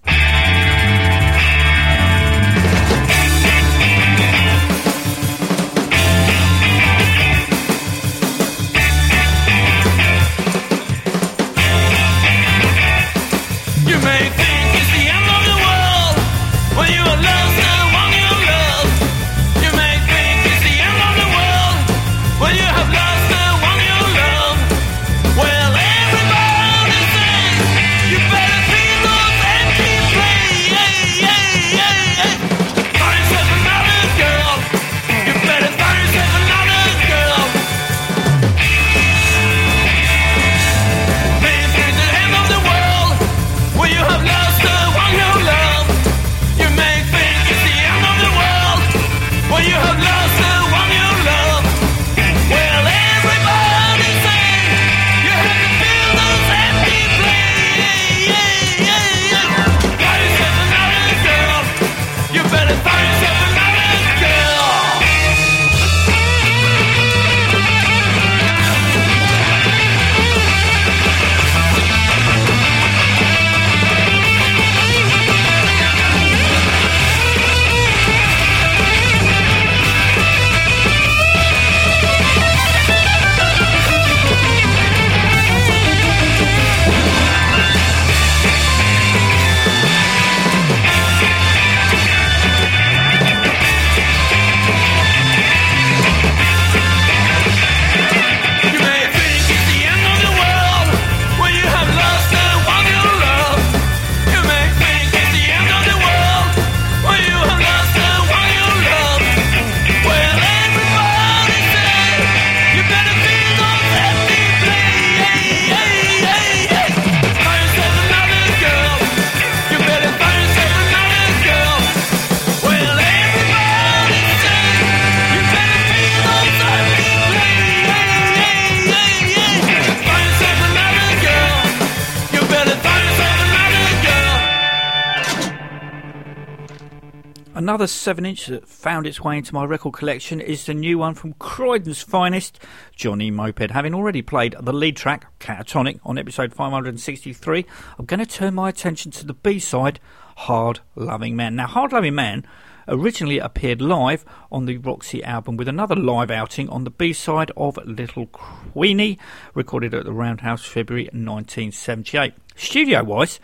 Another 137.83 137.91
7 137.91 138.25
inch 138.25 138.45
that 138.45 138.65
found 138.65 139.05
its 139.05 139.19
way 139.19 139.37
into 139.37 139.53
my 139.53 139.65
record 139.65 139.91
collection 139.91 140.39
is 140.39 140.65
the 140.65 140.73
new 140.73 140.99
one 140.99 141.15
from 141.15 141.33
Croydon's 141.33 142.01
finest, 142.01 142.57
Johnny 142.95 143.29
Moped. 143.29 143.71
Having 143.71 143.93
already 143.93 144.21
played 144.21 144.55
the 144.57 144.71
lead 144.71 144.95
track, 144.95 145.27
Catatonic, 145.41 145.99
on 146.05 146.17
episode 146.17 146.53
563, 146.53 147.65
I'm 147.99 148.05
going 148.05 148.21
to 148.21 148.25
turn 148.25 148.53
my 148.53 148.69
attention 148.69 149.11
to 149.11 149.25
the 149.25 149.33
B 149.33 149.59
side, 149.59 149.99
Hard 150.37 150.79
Loving 150.95 151.35
Man. 151.35 151.57
Now, 151.57 151.67
Hard 151.67 151.91
Loving 151.91 152.15
Man 152.15 152.47
originally 152.87 153.39
appeared 153.39 153.81
live 153.81 154.25
on 154.51 154.65
the 154.65 154.77
Roxy 154.77 155.23
album 155.23 155.57
with 155.57 155.67
another 155.67 155.95
live 155.95 156.31
outing 156.31 156.69
on 156.69 156.83
the 156.83 156.89
B-side 156.89 157.51
of 157.55 157.77
Little 157.85 158.27
Queenie, 158.27 159.17
recorded 159.53 159.93
at 159.93 160.05
the 160.05 160.13
Roundhouse 160.13 160.65
February 160.65 161.05
1978. 161.05 162.33
Studio-wise, 162.55 163.39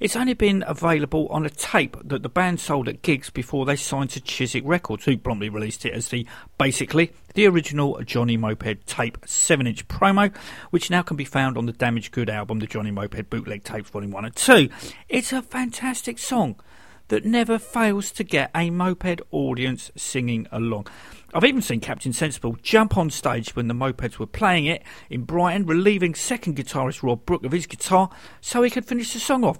it's 0.00 0.16
only 0.16 0.34
been 0.34 0.64
available 0.66 1.28
on 1.28 1.46
a 1.46 1.50
tape 1.50 1.96
that 2.02 2.22
the 2.22 2.28
band 2.28 2.60
sold 2.60 2.88
at 2.88 3.02
gigs 3.02 3.30
before 3.30 3.64
they 3.64 3.76
signed 3.76 4.10
to 4.10 4.20
Chiswick 4.20 4.64
Records, 4.66 5.04
who 5.04 5.16
promptly 5.16 5.48
released 5.48 5.84
it 5.86 5.92
as 5.92 6.08
the 6.08 6.26
basically 6.58 7.12
the 7.34 7.46
original 7.46 8.00
Johnny 8.02 8.36
Moped 8.36 8.86
tape 8.86 9.18
7 9.24 9.66
inch 9.66 9.86
promo, 9.88 10.34
which 10.70 10.90
now 10.90 11.02
can 11.02 11.16
be 11.16 11.24
found 11.24 11.56
on 11.56 11.66
the 11.66 11.72
Damaged 11.72 12.12
Good 12.12 12.30
album, 12.30 12.58
the 12.58 12.66
Johnny 12.66 12.90
Moped 12.90 13.30
Bootleg 13.30 13.64
Tapes 13.64 13.90
Volume 13.90 14.10
1 14.10 14.24
and 14.24 14.36
2. 14.36 14.68
It's 15.08 15.32
a 15.32 15.42
fantastic 15.42 16.18
song 16.18 16.56
that 17.08 17.24
never 17.24 17.58
fails 17.58 18.10
to 18.12 18.24
get 18.24 18.50
a 18.54 18.70
moped 18.70 19.20
audience 19.30 19.90
singing 19.96 20.46
along. 20.50 20.86
I've 21.32 21.44
even 21.44 21.62
seen 21.62 21.80
Captain 21.80 22.12
Sensible 22.12 22.56
jump 22.62 22.96
on 22.96 23.10
stage 23.10 23.56
when 23.56 23.68
the 23.68 23.74
mopeds 23.74 24.18
were 24.18 24.26
playing 24.26 24.66
it 24.66 24.82
in 25.10 25.22
Brighton, 25.22 25.66
relieving 25.66 26.14
second 26.14 26.56
guitarist 26.56 27.02
Rob 27.02 27.26
Brooke 27.26 27.44
of 27.44 27.52
his 27.52 27.66
guitar 27.66 28.08
so 28.40 28.62
he 28.62 28.70
could 28.70 28.84
finish 28.84 29.12
the 29.12 29.18
song 29.18 29.44
off. 29.44 29.58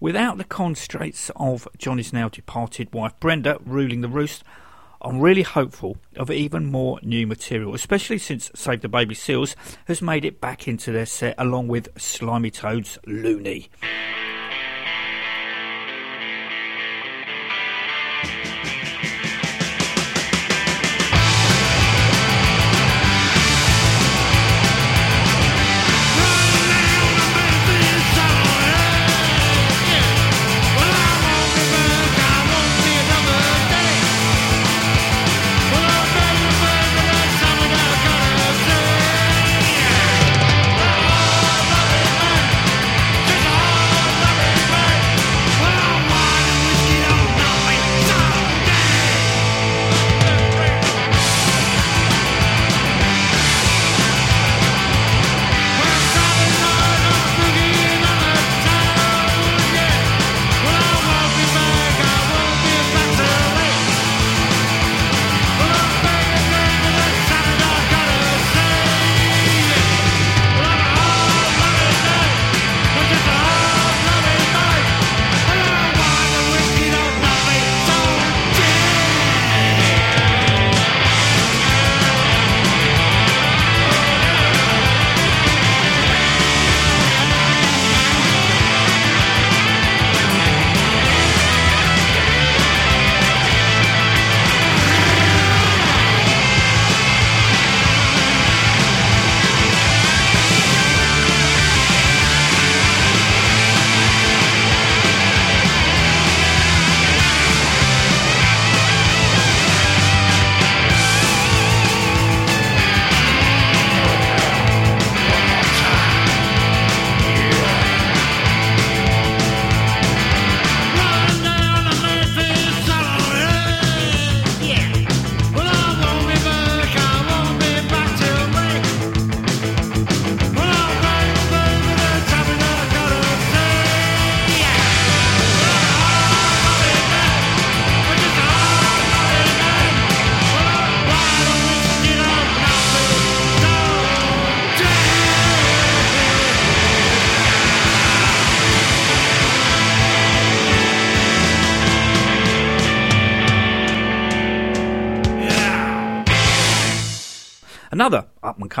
Without 0.00 0.38
the 0.38 0.44
constraints 0.44 1.30
of 1.36 1.68
Johnny's 1.78 2.12
now 2.12 2.28
departed 2.28 2.92
wife 2.92 3.12
Brenda 3.20 3.58
ruling 3.64 4.00
the 4.00 4.08
roost, 4.08 4.42
I'm 5.00 5.20
really 5.20 5.42
hopeful 5.42 5.96
of 6.16 6.30
even 6.30 6.66
more 6.66 6.98
new 7.02 7.26
material, 7.26 7.74
especially 7.74 8.18
since 8.18 8.50
Save 8.54 8.82
the 8.82 8.88
Baby 8.88 9.14
Seals 9.14 9.54
has 9.86 10.00
made 10.00 10.24
it 10.24 10.40
back 10.40 10.66
into 10.66 10.92
their 10.92 11.06
set 11.06 11.34
along 11.38 11.68
with 11.68 11.88
Slimy 12.00 12.50
Toad's 12.50 12.98
Loony. 13.06 13.68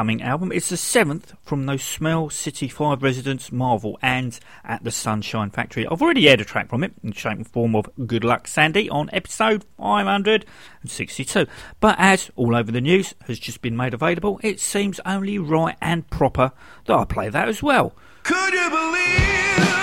Up 0.02 0.08
and 0.08 0.18
coming 0.18 0.28
album. 0.28 0.50
It's 0.50 0.68
the 0.68 0.76
seventh 0.76 1.32
from 1.44 1.66
those 1.66 1.82
Smell 1.82 2.28
City 2.28 2.66
5 2.66 3.04
residents, 3.04 3.52
Marvel, 3.52 3.98
and 4.02 4.38
At 4.64 4.82
the 4.82 4.90
Sunshine 4.90 5.50
Factory. 5.50 5.86
I've 5.86 6.02
already 6.02 6.28
aired 6.28 6.40
a 6.40 6.44
track 6.44 6.68
from 6.68 6.82
it 6.82 6.92
in 7.04 7.10
the 7.10 7.16
shape 7.16 7.36
and 7.36 7.46
form 7.46 7.76
of 7.76 7.88
Good 8.04 8.24
Luck 8.24 8.48
Sandy 8.48 8.90
on 8.90 9.08
episode 9.12 9.64
562. 9.76 11.46
But 11.78 11.94
as 11.98 12.32
all 12.34 12.56
over 12.56 12.72
the 12.72 12.80
news 12.80 13.14
has 13.28 13.38
just 13.38 13.62
been 13.62 13.76
made 13.76 13.94
available, 13.94 14.40
it 14.42 14.58
seems 14.58 14.98
only 15.06 15.38
right 15.38 15.76
and 15.80 16.08
proper 16.10 16.50
that 16.86 16.98
I 16.98 17.04
play 17.04 17.28
that 17.28 17.48
as 17.48 17.62
well. 17.62 17.94
Could 18.24 18.54
you 18.54 18.70
believe? 18.70 19.81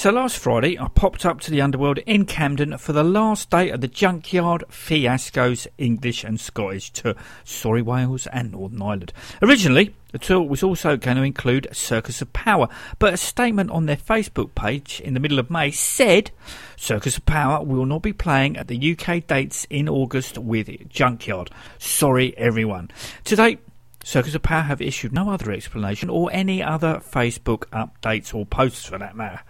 So 0.00 0.10
last 0.10 0.38
Friday, 0.38 0.78
I 0.78 0.88
popped 0.88 1.26
up 1.26 1.40
to 1.40 1.50
the 1.50 1.60
underworld 1.60 1.98
in 1.98 2.24
Camden 2.24 2.78
for 2.78 2.94
the 2.94 3.04
last 3.04 3.50
day 3.50 3.68
of 3.68 3.82
the 3.82 3.86
Junkyard 3.86 4.64
Fiasco's 4.70 5.68
English 5.76 6.24
and 6.24 6.40
Scottish 6.40 6.90
tour, 6.90 7.14
Sorry 7.44 7.82
Wales 7.82 8.26
and 8.28 8.52
Northern 8.52 8.80
Ireland. 8.80 9.12
Originally, 9.42 9.94
the 10.12 10.18
tour 10.18 10.40
was 10.40 10.62
also 10.62 10.96
going 10.96 11.18
to 11.18 11.22
include 11.22 11.68
Circus 11.72 12.22
of 12.22 12.32
Power, 12.32 12.68
but 12.98 13.12
a 13.12 13.18
statement 13.18 13.72
on 13.72 13.84
their 13.84 13.98
Facebook 13.98 14.54
page 14.54 15.02
in 15.04 15.12
the 15.12 15.20
middle 15.20 15.38
of 15.38 15.50
May 15.50 15.70
said 15.70 16.30
Circus 16.78 17.18
of 17.18 17.26
Power 17.26 17.62
will 17.62 17.84
not 17.84 18.00
be 18.00 18.14
playing 18.14 18.56
at 18.56 18.68
the 18.68 18.96
UK 18.98 19.26
dates 19.26 19.66
in 19.68 19.86
August 19.86 20.38
with 20.38 20.88
Junkyard. 20.88 21.50
Sorry, 21.78 22.34
everyone. 22.38 22.90
Today, 23.24 23.58
Circus 24.02 24.34
of 24.34 24.42
Power 24.42 24.62
have 24.62 24.80
issued 24.80 25.12
no 25.12 25.28
other 25.28 25.52
explanation 25.52 26.08
or 26.08 26.30
any 26.32 26.62
other 26.62 27.02
Facebook 27.06 27.64
updates 27.66 28.34
or 28.34 28.46
posts 28.46 28.86
for 28.86 28.96
that 28.96 29.14
matter. 29.14 29.42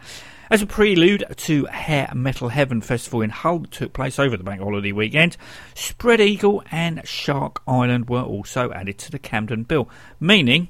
As 0.52 0.62
a 0.62 0.66
prelude 0.66 1.24
to 1.36 1.66
Hair 1.66 2.10
Metal 2.12 2.48
Heaven 2.48 2.80
Festival 2.80 3.22
in 3.22 3.30
Hull 3.30 3.60
that 3.60 3.70
took 3.70 3.92
place 3.92 4.18
over 4.18 4.36
the 4.36 4.42
bank 4.42 4.60
holiday 4.60 4.90
weekend, 4.90 5.36
Spread 5.76 6.20
Eagle 6.20 6.64
and 6.72 7.06
Shark 7.06 7.62
Island 7.68 8.08
were 8.08 8.22
also 8.22 8.72
added 8.72 8.98
to 8.98 9.12
the 9.12 9.20
Camden 9.20 9.62
bill, 9.62 9.88
meaning 10.18 10.66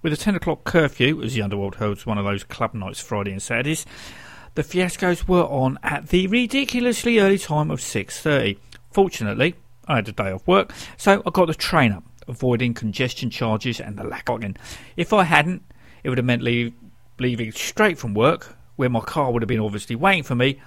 with 0.00 0.14
a 0.14 0.16
10 0.16 0.36
o'clock 0.36 0.64
curfew, 0.64 1.22
as 1.22 1.34
the 1.34 1.42
Underworld 1.42 1.74
holds 1.74 2.06
one 2.06 2.16
of 2.16 2.24
those 2.24 2.44
club 2.44 2.72
nights 2.72 2.98
Friday 2.98 3.32
and 3.32 3.42
Saturdays, 3.42 3.84
the 4.54 4.62
fiascos 4.62 5.28
were 5.28 5.44
on 5.44 5.78
at 5.82 6.08
the 6.08 6.26
ridiculously 6.28 7.18
early 7.18 7.36
time 7.36 7.70
of 7.70 7.80
6.30. 7.80 8.56
Fortunately, 8.90 9.54
I 9.86 9.96
had 9.96 10.08
a 10.08 10.12
day 10.12 10.30
off 10.30 10.46
work, 10.46 10.72
so 10.96 11.22
I 11.26 11.30
got 11.30 11.48
the 11.48 11.54
train 11.54 11.92
up, 11.92 12.04
avoiding 12.26 12.72
congestion 12.72 13.28
charges 13.28 13.80
and 13.80 13.98
the 13.98 14.04
lack 14.04 14.30
of 14.30 14.42
it. 14.42 14.56
If 14.96 15.12
I 15.12 15.24
hadn't, 15.24 15.62
it 16.04 16.08
would 16.08 16.16
have 16.16 16.24
meant 16.24 16.40
leave, 16.40 16.72
leaving 17.18 17.52
straight 17.52 17.98
from 17.98 18.14
work, 18.14 18.56
where 18.80 18.88
my 18.88 19.00
car 19.00 19.30
would 19.30 19.42
have 19.42 19.48
been 19.48 19.60
obviously 19.60 19.94
waiting 19.94 20.22
for 20.22 20.34
me, 20.34 20.58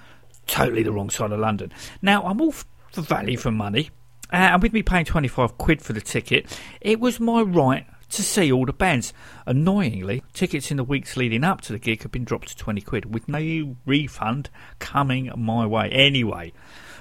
totally 0.46 0.84
the 0.84 0.92
wrong 0.92 1.10
side 1.10 1.32
of 1.32 1.40
London. 1.40 1.72
Now, 2.00 2.22
I'm 2.22 2.40
all 2.40 2.52
for 2.52 3.00
value 3.00 3.36
for 3.36 3.50
money, 3.50 3.90
uh, 4.32 4.36
and 4.36 4.62
with 4.62 4.72
me 4.72 4.84
paying 4.84 5.04
25 5.04 5.58
quid 5.58 5.82
for 5.82 5.94
the 5.94 6.00
ticket, 6.00 6.46
it 6.80 7.00
was 7.00 7.18
my 7.18 7.42
right 7.42 7.84
to 8.10 8.22
see 8.22 8.52
all 8.52 8.66
the 8.66 8.72
bands. 8.72 9.12
Annoyingly, 9.46 10.22
tickets 10.32 10.70
in 10.70 10.76
the 10.76 10.84
weeks 10.84 11.16
leading 11.16 11.42
up 11.42 11.60
to 11.62 11.72
the 11.72 11.78
gig 11.80 12.02
had 12.02 12.12
been 12.12 12.22
dropped 12.22 12.50
to 12.50 12.56
20 12.56 12.80
quid, 12.82 13.12
with 13.12 13.28
no 13.28 13.74
refund 13.84 14.48
coming 14.78 15.32
my 15.36 15.66
way 15.66 15.90
anyway. 15.90 16.52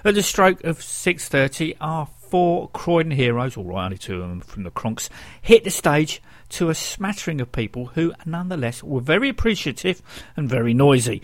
At 0.04 0.16
the 0.16 0.24
stroke 0.24 0.64
of 0.64 0.80
6.30, 0.80 1.78
our 1.80 2.08
four 2.08 2.70
Croydon 2.70 3.12
heroes, 3.12 3.56
all 3.56 3.66
right, 3.66 3.86
only 3.86 4.00
two 4.00 4.16
of 4.16 4.30
them 4.30 4.42
from 4.42 4.64
the 4.64 4.72
Cronx, 4.72 5.12
hit 5.44 5.64
the 5.64 5.70
stage 5.70 6.24
to 6.50 6.70
a 6.70 6.76
smattering 6.76 7.42
of 7.42 7.52
people 7.52 7.88
who, 7.88 8.14
nonetheless, 8.26 8.84
were 8.84 9.02
very 9.02 9.30
appreciative 9.30 10.02
and 10.36 10.50
very 10.50 10.74
noisy. 10.74 11.22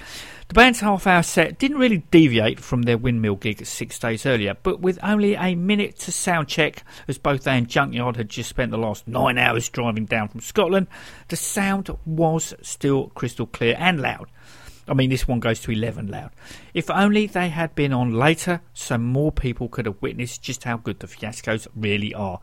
The 0.47 0.53
band's 0.55 0.79
half 0.79 1.05
hour 1.05 1.21
set 1.21 1.59
didn't 1.59 1.77
really 1.77 1.99
deviate 2.09 2.59
from 2.59 2.81
their 2.81 2.97
windmill 2.97 3.35
gig 3.35 3.65
six 3.65 3.99
days 3.99 4.25
earlier, 4.25 4.55
but 4.63 4.79
with 4.79 4.97
only 5.03 5.35
a 5.35 5.53
minute 5.55 5.99
to 5.99 6.11
sound 6.11 6.47
check, 6.47 6.83
as 7.07 7.17
both 7.17 7.43
they 7.43 7.57
and 7.57 7.69
Junkyard 7.69 8.17
had 8.17 8.29
just 8.29 8.49
spent 8.49 8.71
the 8.71 8.77
last 8.77 9.07
nine 9.07 9.37
hours 9.37 9.69
driving 9.69 10.05
down 10.05 10.27
from 10.27 10.41
Scotland, 10.41 10.87
the 11.27 11.35
sound 11.35 11.89
was 12.05 12.53
still 12.61 13.09
crystal 13.09 13.45
clear 13.45 13.75
and 13.77 14.01
loud. 14.01 14.27
I 14.89 14.95
mean, 14.95 15.11
this 15.11 15.27
one 15.27 15.39
goes 15.39 15.59
to 15.61 15.71
11 15.71 16.07
loud. 16.07 16.31
If 16.73 16.89
only 16.89 17.27
they 17.27 17.49
had 17.49 17.75
been 17.75 17.93
on 17.93 18.13
later, 18.13 18.61
so 18.73 18.97
more 18.97 19.31
people 19.31 19.69
could 19.69 19.85
have 19.85 20.01
witnessed 20.01 20.41
just 20.41 20.63
how 20.63 20.77
good 20.77 20.99
the 20.99 21.07
fiascos 21.07 21.67
really 21.75 22.13
are. 22.15 22.41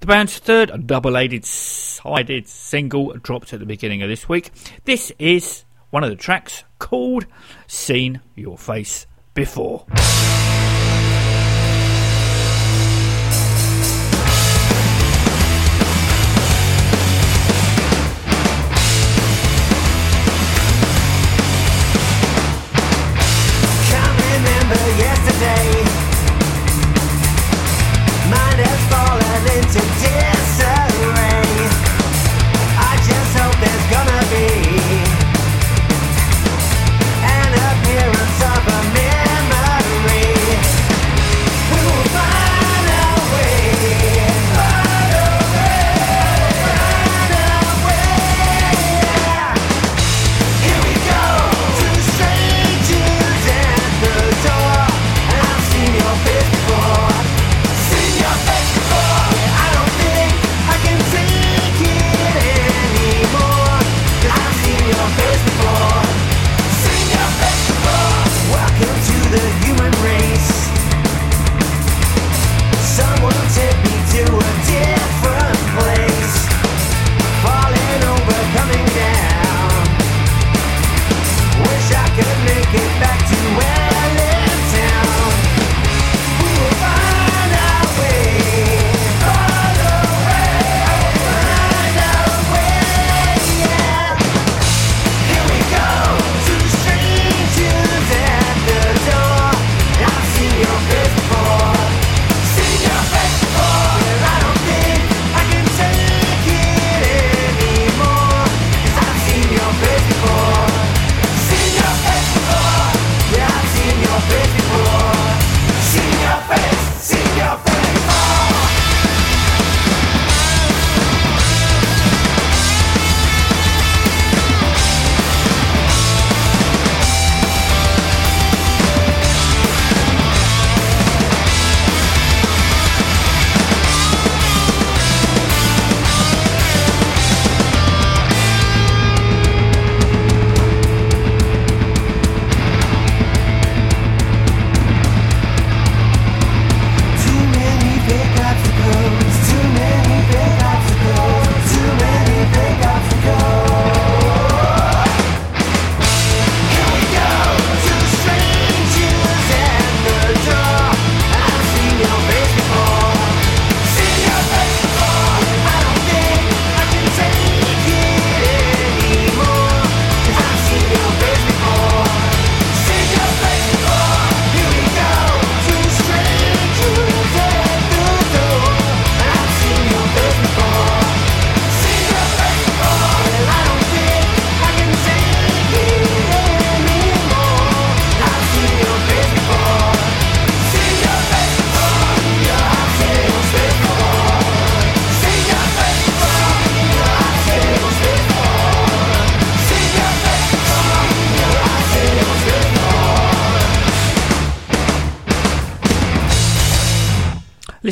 The 0.00 0.06
band's 0.06 0.38
third 0.38 0.86
double-sided 0.86 1.44
sided 1.44 2.46
single 2.46 3.14
dropped 3.14 3.52
at 3.52 3.58
the 3.58 3.66
beginning 3.66 4.02
of 4.02 4.08
this 4.08 4.28
week. 4.28 4.52
This 4.84 5.12
is 5.18 5.64
one 5.90 6.04
of 6.04 6.10
the 6.10 6.16
tracks 6.16 6.62
called 6.78 7.26
Seen 7.66 8.20
Your 8.36 8.56
Face 8.56 9.06
Before. 9.34 9.86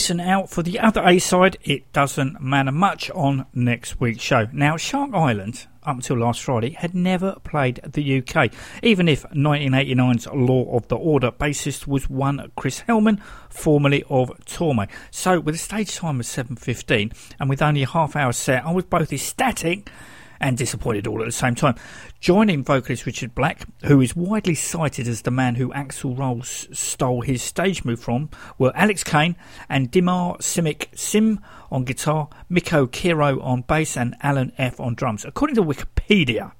Listen 0.06 0.20
out 0.20 0.48
for 0.48 0.62
the 0.62 0.78
other 0.78 1.02
A 1.04 1.18
side, 1.18 1.58
It 1.64 1.92
Doesn't 1.92 2.40
Matter 2.40 2.70
Much, 2.70 3.10
on 3.10 3.44
next 3.52 3.98
week's 3.98 4.22
show. 4.22 4.46
Now, 4.52 4.76
Shark 4.76 5.12
Island, 5.12 5.66
up 5.82 5.96
until 5.96 6.18
last 6.18 6.42
Friday, 6.42 6.76
had 6.78 6.94
never 6.94 7.34
played 7.42 7.80
the 7.84 8.18
UK, 8.22 8.52
even 8.84 9.08
if 9.08 9.24
1989's 9.30 10.28
Law 10.28 10.76
of 10.76 10.86
the 10.86 10.94
Order 10.94 11.32
bassist 11.32 11.88
was 11.88 12.08
one 12.08 12.52
Chris 12.54 12.82
Heilman, 12.82 13.20
formerly 13.50 14.04
of 14.08 14.30
Torme. 14.44 14.88
So, 15.10 15.40
with 15.40 15.56
a 15.56 15.58
stage 15.58 15.96
time 15.96 16.20
of 16.20 16.26
7.15 16.26 17.12
and 17.40 17.50
with 17.50 17.60
only 17.60 17.82
a 17.82 17.88
half 17.88 18.14
hour 18.14 18.32
set, 18.32 18.64
I 18.64 18.70
was 18.70 18.84
both 18.84 19.12
ecstatic 19.12 19.90
and 20.40 20.56
disappointed 20.56 21.06
all 21.06 21.20
at 21.20 21.26
the 21.26 21.32
same 21.32 21.54
time. 21.54 21.74
Joining 22.20 22.64
vocalist 22.64 23.06
Richard 23.06 23.34
Black, 23.34 23.66
who 23.84 24.00
is 24.00 24.16
widely 24.16 24.54
cited 24.54 25.08
as 25.08 25.22
the 25.22 25.30
man 25.30 25.56
who 25.56 25.70
Axl 25.72 26.18
Rose 26.18 26.68
stole 26.72 27.22
his 27.22 27.42
stage 27.42 27.84
move 27.84 28.00
from, 28.00 28.30
were 28.58 28.72
Alex 28.74 29.04
Kane 29.04 29.36
and 29.68 29.90
Dimar 29.90 30.38
Simic 30.38 30.86
Sim 30.96 31.40
on 31.70 31.84
guitar, 31.84 32.28
Miko 32.48 32.86
Kiro 32.86 33.42
on 33.42 33.62
bass, 33.62 33.96
and 33.96 34.14
Alan 34.22 34.52
F 34.58 34.80
on 34.80 34.94
drums. 34.94 35.24
According 35.24 35.56
to 35.56 35.62
Wikipedia, 35.62 36.52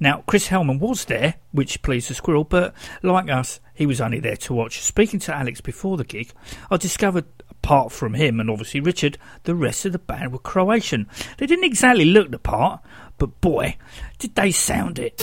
now, 0.00 0.24
Chris 0.26 0.48
Heilman 0.48 0.80
was 0.80 1.04
there, 1.04 1.34
which 1.52 1.82
pleased 1.82 2.10
the 2.10 2.14
squirrel, 2.14 2.44
but 2.44 2.74
like 3.02 3.30
us, 3.30 3.60
he 3.74 3.86
was 3.86 4.00
only 4.00 4.20
there 4.20 4.36
to 4.36 4.54
watch. 4.54 4.80
Speaking 4.80 5.20
to 5.20 5.34
Alex 5.34 5.60
before 5.60 5.96
the 5.96 6.04
gig, 6.04 6.32
I 6.70 6.76
discovered, 6.76 7.26
apart 7.64 7.90
from 7.90 8.12
him 8.12 8.40
and 8.40 8.50
obviously 8.50 8.78
Richard, 8.78 9.16
the 9.44 9.54
rest 9.54 9.86
of 9.86 9.92
the 9.92 9.98
band 9.98 10.32
were 10.32 10.38
Croatian. 10.38 11.08
They 11.38 11.46
didn't 11.46 11.64
exactly 11.64 12.04
look 12.04 12.30
the 12.30 12.38
part, 12.38 12.82
but 13.16 13.40
boy, 13.40 13.78
did 14.18 14.34
they 14.34 14.50
sound 14.50 14.98
it. 14.98 15.18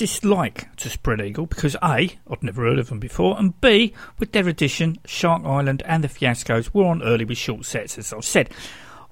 Dislike 0.00 0.74
to 0.76 0.88
Spread 0.88 1.20
Eagle 1.20 1.44
because 1.44 1.76
A, 1.82 2.16
I'd 2.30 2.42
never 2.42 2.62
heard 2.62 2.78
of 2.78 2.88
them 2.88 3.00
before, 3.00 3.38
and 3.38 3.60
B, 3.60 3.92
with 4.18 4.32
their 4.32 4.48
addition, 4.48 4.96
Shark 5.04 5.44
Island 5.44 5.82
and 5.84 6.02
the 6.02 6.08
Fiascos 6.08 6.72
were 6.72 6.86
on 6.86 7.02
early 7.02 7.26
with 7.26 7.36
short 7.36 7.66
sets, 7.66 7.98
as 7.98 8.10
I've 8.10 8.24
said. 8.24 8.48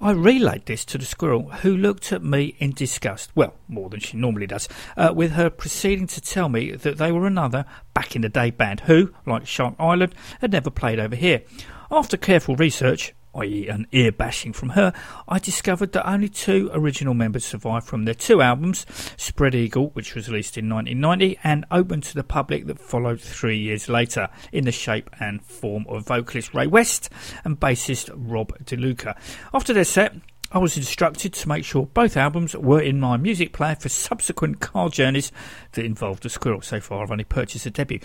I 0.00 0.12
relayed 0.12 0.64
this 0.64 0.86
to 0.86 0.96
the 0.96 1.04
squirrel, 1.04 1.50
who 1.50 1.76
looked 1.76 2.10
at 2.10 2.24
me 2.24 2.56
in 2.58 2.72
disgust, 2.72 3.30
well, 3.34 3.52
more 3.68 3.90
than 3.90 4.00
she 4.00 4.16
normally 4.16 4.46
does, 4.46 4.66
uh, 4.96 5.12
with 5.14 5.32
her 5.32 5.50
proceeding 5.50 6.06
to 6.06 6.22
tell 6.22 6.48
me 6.48 6.70
that 6.70 6.96
they 6.96 7.12
were 7.12 7.26
another 7.26 7.66
back 7.92 8.16
in 8.16 8.22
the 8.22 8.30
day 8.30 8.48
band 8.48 8.80
who, 8.80 9.12
like 9.26 9.46
Shark 9.46 9.74
Island, 9.78 10.14
had 10.40 10.52
never 10.52 10.70
played 10.70 10.98
over 10.98 11.16
here. 11.16 11.42
After 11.90 12.16
careful 12.16 12.56
research, 12.56 13.12
i.e., 13.34 13.68
an 13.68 13.86
ear 13.92 14.12
bashing 14.12 14.52
from 14.52 14.70
her, 14.70 14.92
I 15.28 15.38
discovered 15.38 15.92
that 15.92 16.08
only 16.08 16.28
two 16.28 16.70
original 16.72 17.14
members 17.14 17.44
survived 17.44 17.86
from 17.86 18.04
their 18.04 18.14
two 18.14 18.42
albums 18.42 18.86
Spread 19.16 19.54
Eagle, 19.54 19.90
which 19.90 20.14
was 20.14 20.28
released 20.28 20.58
in 20.58 20.68
1990, 20.68 21.38
and 21.44 21.64
Open 21.70 22.00
to 22.00 22.14
the 22.14 22.24
Public, 22.24 22.66
that 22.66 22.80
followed 22.80 23.20
three 23.20 23.58
years 23.58 23.88
later, 23.88 24.28
in 24.52 24.64
the 24.64 24.72
shape 24.72 25.10
and 25.20 25.42
form 25.42 25.86
of 25.88 26.06
vocalist 26.06 26.54
Ray 26.54 26.66
West 26.66 27.10
and 27.44 27.58
bassist 27.58 28.10
Rob 28.14 28.52
DeLuca. 28.64 29.16
After 29.52 29.72
their 29.72 29.84
set, 29.84 30.14
I 30.50 30.58
was 30.58 30.78
instructed 30.78 31.34
to 31.34 31.48
make 31.48 31.64
sure 31.64 31.86
both 31.86 32.16
albums 32.16 32.56
were 32.56 32.80
in 32.80 32.98
my 32.98 33.18
music 33.18 33.52
player 33.52 33.74
for 33.74 33.90
subsequent 33.90 34.60
car 34.60 34.88
journeys 34.88 35.30
that 35.72 35.84
involved 35.84 36.24
a 36.24 36.30
squirrel. 36.30 36.62
So 36.62 36.80
far, 36.80 37.02
I've 37.02 37.10
only 37.10 37.24
purchased 37.24 37.66
a 37.66 37.70
debut. 37.70 38.00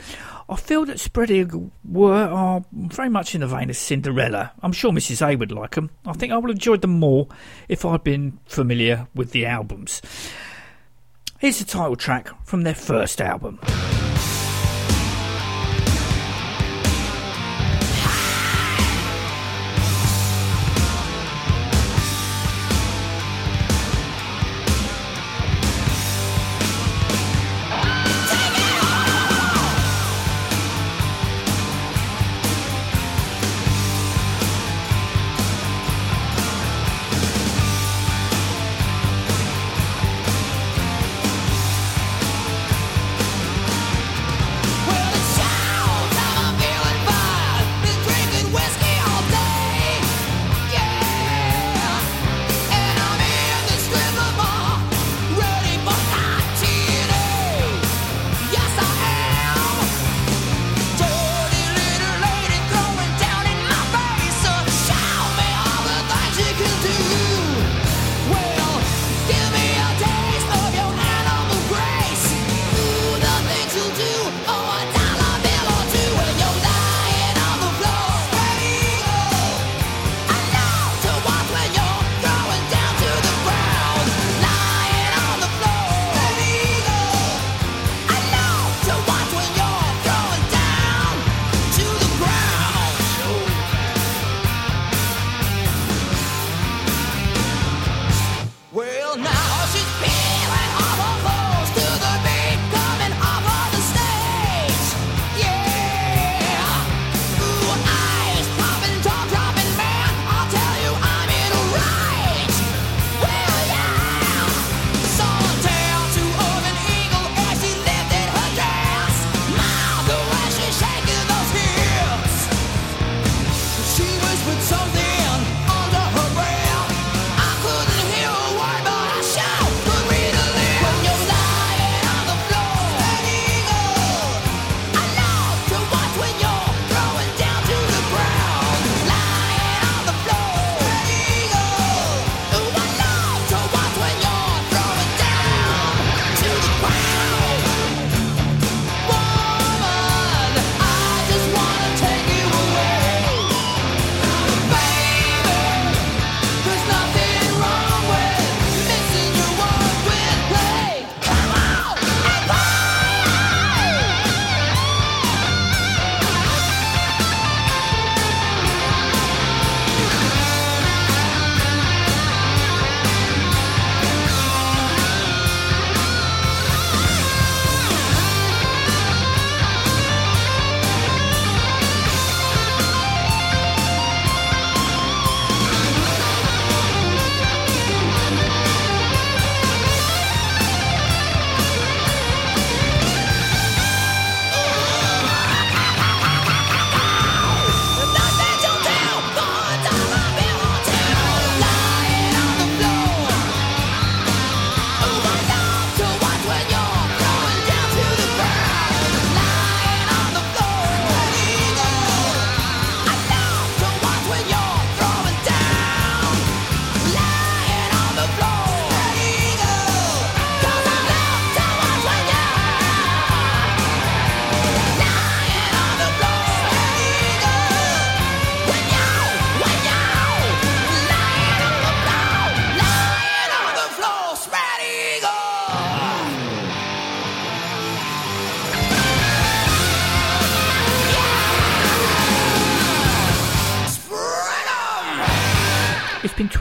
I 0.50 0.58
feel 0.58 0.86
that 0.86 1.00
Spread 1.00 1.32
Eagle 1.32 1.72
were 1.86 2.28
are 2.28 2.66
very 2.74 3.10
much 3.10 3.34
in 3.34 3.42
the 3.42 3.48
vein 3.48 3.70
of 3.70 3.78
Cinderella. 3.78 4.52
I'm 4.62 4.74
sure 4.74 4.92
Mrs. 4.92 5.26
A 5.26 5.38
would 5.38 5.54
like 5.54 5.76
them. 5.76 5.90
I 6.06 6.12
think 6.12 6.34
I 6.34 6.38
would 6.38 6.50
have 6.50 6.58
enjoyed 6.58 6.82
them 6.82 7.00
more 7.00 7.30
if 7.70 7.86
I'd 7.86 8.04
been 8.04 8.40
familiar 8.46 9.08
with 9.16 9.32
the 9.32 9.46
albums. 9.46 10.02
Here's 11.40 11.60
the 11.60 11.66
title 11.66 11.96
track 11.96 12.30
from 12.46 12.64
their 12.64 12.76
first 12.76 13.22
album. 13.22 13.60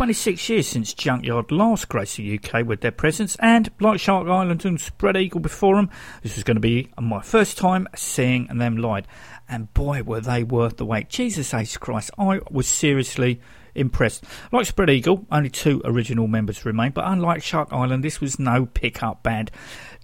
26 0.02 0.48
years 0.48 0.66
since 0.66 0.94
Junkyard 0.94 1.52
last 1.52 1.88
graced 1.88 2.16
the 2.16 2.36
UK 2.36 2.66
with 2.66 2.80
their 2.80 2.90
presence, 2.90 3.36
and 3.36 3.70
like 3.78 4.00
Shark 4.00 4.26
Island 4.26 4.64
and 4.64 4.80
Spread 4.80 5.16
Eagle 5.16 5.38
before 5.38 5.76
them, 5.76 5.90
this 6.24 6.34
was 6.34 6.42
going 6.42 6.56
to 6.56 6.60
be 6.60 6.90
my 7.00 7.22
first 7.22 7.56
time 7.56 7.86
seeing 7.94 8.48
them 8.48 8.78
live. 8.78 9.06
And 9.48 9.72
boy, 9.74 10.02
were 10.02 10.20
they 10.20 10.42
worth 10.42 10.78
the 10.78 10.84
wait. 10.84 11.08
Jesus. 11.08 11.54
Christ, 11.78 12.10
I 12.18 12.40
was 12.50 12.66
seriously 12.66 13.40
impressed. 13.76 14.24
Like 14.50 14.66
Spread 14.66 14.90
Eagle, 14.90 15.24
only 15.30 15.50
two 15.50 15.80
original 15.84 16.26
members 16.26 16.64
remain, 16.64 16.90
but 16.90 17.06
unlike 17.06 17.44
Shark 17.44 17.72
Island, 17.72 18.02
this 18.02 18.20
was 18.20 18.40
no 18.40 18.66
pickup 18.66 19.22
band. 19.22 19.52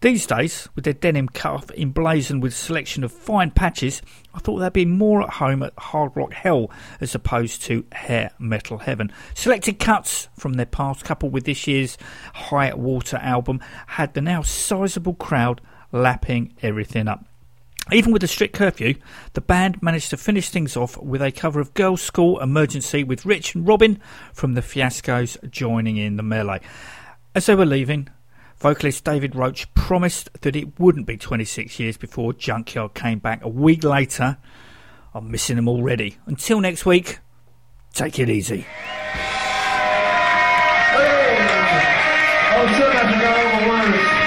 These 0.01 0.27
days, 0.29 0.69
with 0.77 0.85
their 0.85 0.93
denim 0.93 1.29
cut 1.29 1.55
off 1.55 1.71
emblazoned 1.73 2.41
with 2.41 2.55
selection 2.55 3.03
of 3.03 3.11
fine 3.11 3.51
patches, 3.51 4.01
I 4.33 4.39
thought 4.39 4.59
they'd 4.59 4.73
be 4.73 4.85
more 4.85 5.23
at 5.23 5.31
home 5.31 5.61
at 5.65 5.73
hard 5.77 6.13
rock 6.15 6.33
hell 6.33 6.71
as 7.01 7.17
opposed 7.17 7.63
to 7.63 7.85
hair 7.91 8.31
metal 8.39 8.79
heaven. 8.79 9.13
Selected 9.35 9.81
cuts 9.81 10.29
from 10.39 10.53
their 10.53 10.67
past, 10.67 11.05
coupled 11.05 11.33
with 11.33 11.47
this 11.47 11.67
year's 11.67 11.99
High 12.33 12.73
Water 12.75 13.17
album, 13.17 13.61
had 13.89 14.15
the 14.15 14.21
now 14.21 14.43
sizable 14.43 15.15
crowd 15.15 15.61
lapping 15.91 16.55
everything 16.63 17.09
up. 17.09 17.25
Even 17.91 18.13
with 18.13 18.21
the 18.21 18.29
strict 18.29 18.55
curfew, 18.55 18.95
the 19.33 19.41
band 19.41 19.83
managed 19.83 20.11
to 20.11 20.17
finish 20.17 20.51
things 20.51 20.77
off 20.77 20.97
with 20.99 21.23
a 21.23 21.33
cover 21.33 21.59
of 21.59 21.75
Girlschool 21.75 22.41
Emergency 22.41 23.03
with 23.03 23.27
Rich 23.27 23.57
and 23.57 23.67
Robin 23.67 24.01
from 24.33 24.55
the 24.55 24.61
Fiascos 24.61 25.51
joining 25.51 25.97
in 25.97 26.17
the 26.17 26.23
melee. 26.23 26.61
As 27.35 27.47
they 27.47 27.57
were 27.57 27.67
leaving, 27.67 28.09
vocalist 28.61 29.05
David 29.05 29.35
Roach 29.35 29.73
promised 29.75 30.31
that 30.43 30.57
it 30.57 30.79
wouldn't 30.79 31.07
be 31.07 31.17
26 31.17 31.79
years 31.79 31.97
before 31.97 32.33
Junkyard 32.33 32.95
came 32.95 33.19
back 33.19 33.43
a 33.45 33.49
week 33.49 33.85
later. 33.85 34.39
I'm 35.15 35.31
missing 35.31 35.57
them 35.57 35.69
already. 35.69 36.19
Until 36.27 36.61
next 36.61 36.85
week, 36.85 37.19
take 37.93 38.19
it 38.19 38.29
easy. 38.29 38.67
Oh, 43.81 44.18